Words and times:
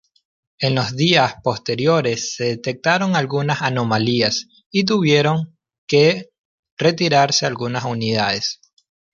En 0.57 0.73
los 0.73 0.95
días 0.95 1.35
posteriores 1.43 2.33
se 2.35 2.45
detectaron 2.45 3.15
algunas 3.15 3.61
anomalías 3.61 4.47
y 4.71 4.83
tuvieron 4.83 5.59
que 5.85 6.31
retirarse 6.75 7.45
algunas 7.45 7.85
unidades. 7.85 8.59